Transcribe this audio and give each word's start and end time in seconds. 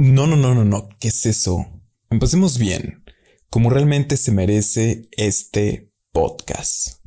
No, 0.00 0.26
no, 0.26 0.36
no, 0.36 0.54
no, 0.54 0.64
no. 0.64 0.88
¿Qué 0.98 1.08
es 1.08 1.26
eso? 1.26 1.66
Empecemos 2.10 2.58
bien, 2.58 3.04
como 3.50 3.70
realmente 3.70 4.16
se 4.16 4.32
merece 4.32 5.08
este 5.12 5.92
podcast. 6.12 6.98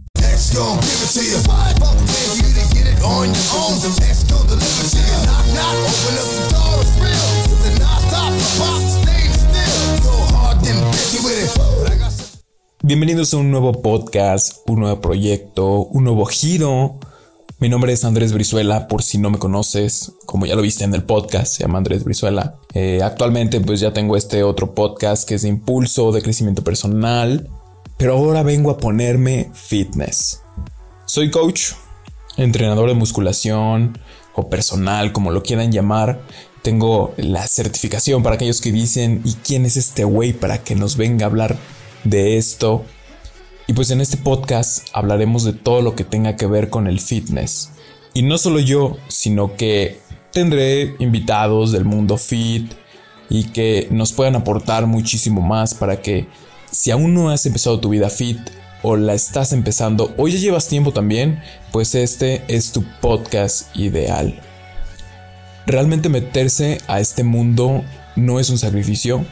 Bienvenidos 12.84 13.34
a 13.34 13.38
un 13.38 13.52
nuevo 13.52 13.82
podcast, 13.82 14.58
un 14.68 14.80
nuevo 14.80 15.02
proyecto, 15.02 15.86
un 15.86 16.04
nuevo 16.04 16.26
giro 16.26 17.00
mi 17.65 17.69
nombre 17.69 17.93
es 17.93 18.05
Andrés 18.05 18.32
Brizuela, 18.32 18.87
por 18.87 19.01
si 19.01 19.18
no 19.18 19.32
me 19.32 19.39
conoces, 19.39 20.11
como 20.28 20.46
ya 20.46 20.54
lo 20.54 20.61
viste 20.61 20.83
en 20.83 20.93
el 20.93 21.01
podcast, 21.01 21.51
se 21.51 21.64
llama 21.64 21.79
Andrés 21.79 22.04
Brizuela. 22.04 22.57
Eh, 22.75 23.01
actualmente 23.01 23.60
pues 23.60 23.79
ya 23.79 23.92
tengo 23.92 24.15
este 24.15 24.43
otro 24.43 24.75
podcast 24.75 25.28
que 25.28 25.33
es 25.33 25.42
de 25.42 25.47
impulso, 25.50 26.11
de 26.11 26.21
crecimiento 26.21 26.64
personal, 26.64 27.50
pero 27.97 28.14
ahora 28.14 28.43
vengo 28.43 28.70
a 28.70 28.78
ponerme 28.78 29.50
fitness. 29.56 30.43
Soy 31.07 31.32
coach, 31.32 31.71
entrenador 32.38 32.88
de 32.88 32.94
musculación 32.94 33.97
o 34.36 34.47
personal, 34.47 35.11
como 35.11 35.31
lo 35.31 35.42
quieran 35.42 35.72
llamar. 35.72 36.22
Tengo 36.61 37.16
la 37.17 37.47
certificación 37.47 38.22
para 38.22 38.36
aquellos 38.36 38.61
que 38.61 38.72
dicen, 38.72 39.23
¿y 39.25 39.34
quién 39.44 39.66
es 39.66 39.75
este 39.75 40.03
güey 40.03 40.34
para 40.34 40.59
que 40.59 40.75
nos 40.75 40.97
venga 40.97 41.25
a 41.25 41.30
hablar 41.30 41.58
de 42.03 42.38
esto? 42.38 42.86
Y 43.67 43.73
pues 43.73 43.89
en 43.89 44.00
este 44.00 44.17
podcast 44.17 44.88
hablaremos 44.94 45.44
de 45.44 45.53
todo 45.53 45.81
lo 45.81 45.95
que 45.95 46.03
tenga 46.03 46.36
que 46.36 46.45
ver 46.45 46.69
con 46.69 46.88
el 46.88 47.00
fitness. 47.00 47.72
Y 48.14 48.22
no 48.22 48.38
solo 48.38 48.59
yo, 48.59 48.98
sino 49.08 49.56
que 49.56 50.00
tendré 50.31 50.95
invitados 51.00 51.72
del 51.72 51.84
mundo 51.84 52.17
fit 52.17 52.72
y 53.28 53.45
que 53.45 53.88
nos 53.90 54.12
puedan 54.12 54.36
aportar 54.36 54.86
muchísimo 54.86 55.42
más 55.42 55.73
para 55.73 56.02
que 56.02 56.28
si 56.72 56.92
aún 56.92 57.16
no 57.16 57.31
has 57.31 57.45
empezado 57.48 57.80
tu 57.80 57.90
vida 57.90 58.09
fit 58.12 58.38
o 58.84 58.98
la 58.98 59.16
estás 59.16 59.52
empezando 59.52 60.14
o 60.16 60.28
ya 60.28 60.38
llevas 60.38 60.68
tiempo 60.68 60.94
también, 60.94 61.42
pues 61.72 61.95
este 61.95 62.44
es 62.47 62.72
tu 62.72 62.84
podcast 63.02 63.75
ideal. 63.75 64.40
Realmente 65.66 66.09
meterse 66.09 66.78
a 66.88 67.00
este 67.00 67.23
mundo 67.23 67.84
no 68.16 68.40
es 68.40 68.52
un 68.52 68.59
sacrificio, 68.59 69.25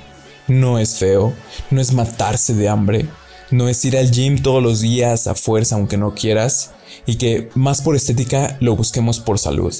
no 0.47 0.79
es 0.79 0.95
feo, 0.95 1.33
no 1.69 1.79
es 1.79 1.93
matarse 1.93 2.55
de 2.55 2.67
hambre, 2.67 3.05
no 3.53 3.69
es 3.69 3.85
ir 3.85 3.95
al 3.97 4.09
gym 4.09 4.41
todos 4.41 4.63
los 4.63 4.81
días 4.81 5.27
a 5.27 5.35
fuerza 5.35 5.75
aunque 5.75 5.95
no 5.95 6.15
quieras 6.15 6.71
y 7.05 7.15
que 7.15 7.49
más 7.53 7.81
por 7.81 7.95
estética 7.95 8.57
lo 8.59 8.75
busquemos 8.75 9.19
por 9.19 9.37
salud. 9.37 9.73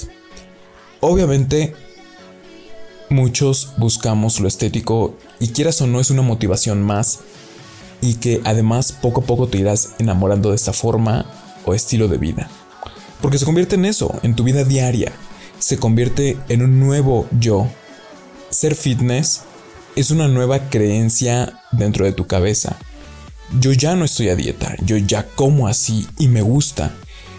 Obviamente 1.00 1.74
muchos 3.10 3.72
buscamos 3.76 4.38
lo 4.38 4.46
estético 4.46 5.16
y 5.40 5.48
quieras 5.48 5.80
o 5.82 5.88
no 5.88 5.98
es 5.98 6.10
una 6.10 6.22
motivación 6.22 6.82
más 6.82 7.20
y 8.00 8.14
que 8.14 8.40
además 8.44 8.92
poco 8.92 9.22
a 9.22 9.24
poco 9.24 9.48
te 9.48 9.58
irás 9.58 9.94
enamorando 9.98 10.50
de 10.50 10.56
esta 10.56 10.72
forma 10.72 11.26
o 11.64 11.74
estilo 11.74 12.06
de 12.06 12.18
vida. 12.18 12.48
Porque 13.20 13.38
se 13.38 13.44
convierte 13.44 13.74
en 13.74 13.86
eso, 13.86 14.14
en 14.22 14.36
tu 14.36 14.44
vida 14.44 14.62
diaria. 14.64 15.12
Se 15.58 15.78
convierte 15.78 16.36
en 16.48 16.62
un 16.62 16.78
nuevo 16.78 17.26
yo. 17.40 17.66
Ser 18.50 18.76
fitness 18.76 19.42
es 19.96 20.12
una 20.12 20.28
nueva 20.28 20.68
creencia 20.68 21.60
dentro 21.72 22.04
de 22.04 22.12
tu 22.12 22.28
cabeza 22.28 22.76
yo 23.60 23.72
ya 23.72 23.94
no 23.94 24.04
estoy 24.04 24.28
a 24.28 24.36
dieta, 24.36 24.76
yo 24.84 24.96
ya 24.96 25.26
como 25.34 25.68
así 25.68 26.06
y 26.18 26.28
me 26.28 26.42
gusta. 26.42 26.94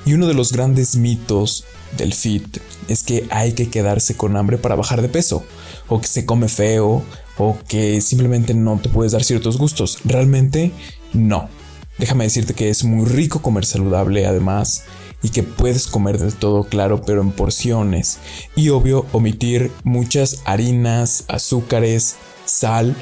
Y 0.05 0.13
uno 0.13 0.27
de 0.27 0.33
los 0.33 0.51
grandes 0.51 0.95
mitos 0.95 1.65
del 1.97 2.13
fit 2.13 2.59
es 2.87 3.03
que 3.03 3.25
hay 3.31 3.53
que 3.53 3.69
quedarse 3.69 4.15
con 4.15 4.37
hambre 4.37 4.57
para 4.57 4.75
bajar 4.75 5.01
de 5.01 5.09
peso, 5.09 5.43
o 5.87 5.99
que 5.99 6.07
se 6.07 6.25
come 6.25 6.47
feo, 6.47 7.03
o 7.37 7.57
que 7.67 8.01
simplemente 8.01 8.53
no 8.53 8.79
te 8.81 8.89
puedes 8.89 9.11
dar 9.11 9.23
ciertos 9.23 9.57
gustos. 9.57 9.99
Realmente 10.05 10.71
no. 11.13 11.49
Déjame 11.97 12.25
decirte 12.25 12.53
que 12.53 12.69
es 12.69 12.83
muy 12.83 13.05
rico 13.05 13.41
comer 13.41 13.65
saludable 13.65 14.25
además 14.25 14.83
y 15.21 15.29
que 15.29 15.43
puedes 15.43 15.87
comer 15.87 16.19
de 16.19 16.31
todo 16.31 16.65
claro 16.65 17.01
pero 17.03 17.21
en 17.21 17.31
porciones 17.31 18.19
y 18.55 18.69
obvio 18.69 19.05
omitir 19.13 19.71
muchas 19.83 20.41
harinas, 20.43 21.23
azúcares, 21.29 22.17
sal, 22.45 22.95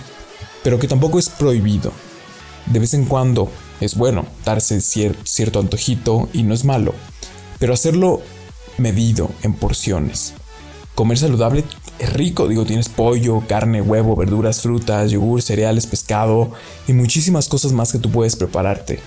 pero 0.64 0.78
que 0.80 0.88
tampoco 0.88 1.18
es 1.18 1.30
prohibido. 1.30 1.92
De 2.68 2.80
vez 2.80 2.94
en 2.94 3.06
cuando 3.06 3.52
es 3.82 3.96
bueno 3.96 4.26
darse 4.46 4.80
cierto 4.82 5.60
antojito 5.60 6.30
y 6.34 6.44
no 6.44 6.54
es 6.54 6.64
malo, 6.64 6.94
pero 7.60 7.74
hacerlo 7.74 8.22
medido 8.78 9.30
en 9.42 9.54
porciones. 9.54 10.34
Comer 10.96 11.18
saludable 11.18 11.64
es 12.00 12.14
rico, 12.14 12.48
digo, 12.48 12.66
tienes 12.66 12.90
pollo, 12.90 13.44
carne, 13.48 13.82
huevo, 13.82 14.16
verduras, 14.16 14.62
frutas, 14.62 15.12
yogur, 15.12 15.42
cereales, 15.42 15.88
pescado 15.88 16.52
y 16.88 16.94
muchísimas 16.94 17.48
cosas 17.48 17.72
más 17.72 17.92
que 17.92 18.00
tú 18.00 18.12
puedes 18.12 18.36
prepararte, 18.36 19.00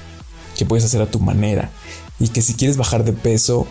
que 0.57 0.67
puedes 0.67 0.85
hacer 0.85 1.01
a 1.01 1.11
tu 1.11 1.21
manera 1.21 1.71
y 2.19 2.29
que 2.29 2.43
si 2.43 2.55
quieres 2.55 2.77
bajar 2.77 3.05
de 3.05 3.13
peso 3.13 3.67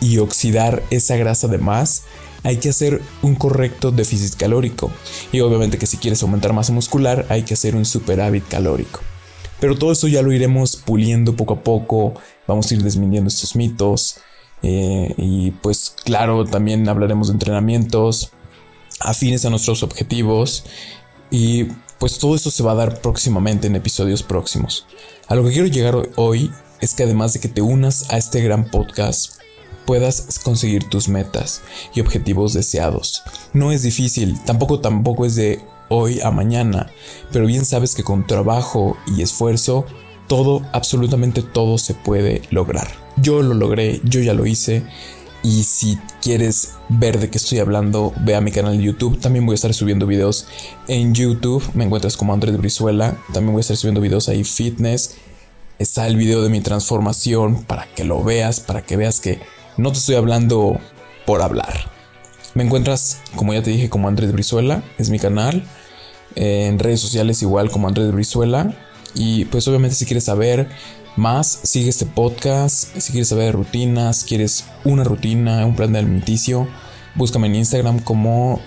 y 0.00 0.18
oxidar 0.18 0.82
esa 0.90 1.16
grasa 1.16 1.48
de 1.48 1.58
más, 1.58 2.02
hay 2.44 2.58
que 2.58 2.68
hacer 2.68 3.02
un 3.22 3.34
correcto 3.34 3.90
déficit 3.90 4.34
calórico. 4.34 4.90
Y 5.32 5.40
obviamente 5.40 5.78
que 5.78 5.86
si 5.86 5.96
quieres 5.96 6.22
aumentar 6.22 6.52
masa 6.52 6.72
muscular, 6.72 7.26
hay 7.28 7.42
que 7.42 7.54
hacer 7.54 7.74
un 7.74 7.84
superávit 7.84 8.46
calórico. 8.48 9.00
Pero 9.60 9.76
todo 9.76 9.92
eso 9.92 10.08
ya 10.08 10.22
lo 10.22 10.32
iremos 10.32 10.76
puliendo 10.76 11.34
poco 11.34 11.54
a 11.54 11.60
poco, 11.60 12.14
vamos 12.46 12.70
a 12.70 12.74
ir 12.74 12.82
desmintiendo 12.82 13.28
estos 13.28 13.56
mitos. 13.56 14.18
Eh, 14.62 15.14
y 15.16 15.50
pues 15.50 15.94
claro, 16.04 16.44
también 16.44 16.88
hablaremos 16.88 17.28
de 17.28 17.34
entrenamientos 17.34 18.32
afines 19.00 19.44
a 19.44 19.50
nuestros 19.50 19.82
objetivos. 19.82 20.64
Y 21.30 21.64
pues 21.98 22.18
todo 22.18 22.34
eso 22.34 22.50
se 22.50 22.62
va 22.62 22.72
a 22.72 22.76
dar 22.76 23.00
próximamente 23.00 23.66
en 23.66 23.76
episodios 23.76 24.22
próximos. 24.22 24.86
A 25.26 25.34
lo 25.34 25.44
que 25.44 25.52
quiero 25.52 25.66
llegar 25.66 26.08
hoy 26.16 26.50
es 26.80 26.94
que 26.94 27.02
además 27.02 27.32
de 27.32 27.40
que 27.40 27.48
te 27.48 27.60
unas 27.60 28.10
a 28.10 28.18
este 28.18 28.40
gran 28.40 28.70
podcast, 28.70 29.38
puedas 29.84 30.38
conseguir 30.44 30.84
tus 30.84 31.08
metas 31.08 31.62
y 31.94 32.00
objetivos 32.00 32.52
deseados. 32.52 33.22
No 33.52 33.72
es 33.72 33.82
difícil, 33.82 34.38
tampoco 34.44 34.80
tampoco 34.80 35.24
es 35.24 35.34
de 35.34 35.60
hoy 35.88 36.20
a 36.20 36.30
mañana, 36.30 36.90
pero 37.32 37.46
bien 37.46 37.64
sabes 37.64 37.94
que 37.94 38.04
con 38.04 38.26
trabajo 38.26 38.96
y 39.06 39.22
esfuerzo 39.22 39.86
todo, 40.28 40.62
absolutamente 40.72 41.42
todo 41.42 41.78
se 41.78 41.94
puede 41.94 42.42
lograr. 42.50 42.86
Yo 43.16 43.42
lo 43.42 43.54
logré, 43.54 44.00
yo 44.04 44.20
ya 44.20 44.34
lo 44.34 44.46
hice. 44.46 44.84
Y 45.42 45.62
si 45.62 45.98
quieres 46.20 46.74
ver 46.88 47.18
de 47.18 47.30
qué 47.30 47.38
estoy 47.38 47.58
hablando, 47.58 48.12
ve 48.20 48.34
a 48.34 48.40
mi 48.40 48.52
canal 48.52 48.76
de 48.76 48.84
YouTube. 48.84 49.18
También 49.18 49.46
voy 49.46 49.54
a 49.54 49.56
estar 49.56 49.72
subiendo 49.72 50.06
videos 50.06 50.46
en 50.86 51.14
YouTube. 51.14 51.64
Me 51.74 51.84
encuentras 51.84 52.16
como 52.16 52.32
Andrés 52.32 52.56
Brizuela. 52.58 53.16
También 53.32 53.52
voy 53.52 53.60
a 53.60 53.62
estar 53.62 53.76
subiendo 53.76 54.00
videos 54.00 54.28
ahí 54.28 54.44
fitness. 54.44 55.16
Está 55.78 56.06
el 56.06 56.16
video 56.16 56.42
de 56.42 56.50
mi 56.50 56.60
transformación 56.60 57.64
para 57.64 57.86
que 57.94 58.04
lo 58.04 58.22
veas, 58.22 58.60
para 58.60 58.82
que 58.82 58.96
veas 58.96 59.20
que 59.20 59.40
no 59.76 59.92
te 59.92 59.98
estoy 59.98 60.16
hablando 60.16 60.78
por 61.24 61.40
hablar. 61.40 61.90
Me 62.54 62.64
encuentras, 62.64 63.20
como 63.36 63.54
ya 63.54 63.62
te 63.62 63.70
dije, 63.70 63.88
como 63.88 64.08
Andrés 64.08 64.32
Brizuela, 64.32 64.82
es 64.98 65.08
mi 65.10 65.20
canal. 65.20 65.64
En 66.40 66.78
redes 66.78 67.00
sociales 67.00 67.42
igual 67.42 67.70
como 67.70 67.88
Andrés 67.88 68.12
Brizuela. 68.12 68.72
Y 69.14 69.46
pues 69.46 69.66
obviamente 69.66 69.96
si 69.96 70.04
quieres 70.06 70.24
saber 70.24 70.68
más, 71.16 71.60
sigue 71.64 71.88
este 71.88 72.06
podcast. 72.06 72.96
Si 72.96 73.10
quieres 73.10 73.28
saber 73.28 73.54
rutinas, 73.54 74.24
quieres 74.24 74.66
una 74.84 75.02
rutina, 75.02 75.66
un 75.66 75.74
plan 75.74 75.92
de 75.92 75.98
alimenticio, 75.98 76.68
búscame 77.16 77.48
en 77.48 77.56
Instagram 77.56 77.98
como 77.98 78.60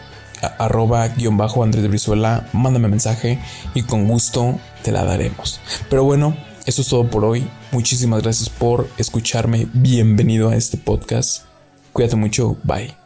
arroba 0.57 1.07
guion 1.07 1.37
bajo 1.37 1.63
Andrés 1.63 1.87
Brizuela. 1.87 2.47
Mándame 2.51 2.89
mensaje 2.89 3.39
y 3.73 3.83
con 3.83 4.07
gusto 4.07 4.59
te 4.83 4.91
la 4.91 5.05
daremos. 5.05 5.61
Pero 5.89 6.03
bueno, 6.03 6.35
eso 6.65 6.81
es 6.81 6.87
todo 6.89 7.09
por 7.09 7.23
hoy. 7.23 7.47
Muchísimas 7.71 8.21
gracias 8.21 8.49
por 8.49 8.89
escucharme. 8.97 9.67
Bienvenido 9.73 10.49
a 10.49 10.55
este 10.55 10.77
podcast. 10.77 11.43
Cuídate 11.93 12.15
mucho. 12.15 12.57
Bye. 12.63 13.00